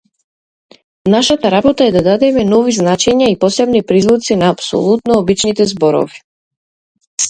Нашата 1.13 1.51
работа 1.55 1.85
е 1.85 1.91
да 1.97 2.03
дадеме 2.09 2.47
нови 2.55 2.75
значења 2.79 3.29
и 3.29 3.37
посебни 3.45 3.85
призвуци 3.95 4.41
на 4.43 4.53
апсолутно 4.59 5.23
обичните 5.25 5.73
зборови. 5.77 6.29